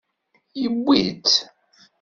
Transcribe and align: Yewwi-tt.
Yewwi-tt. 0.61 1.35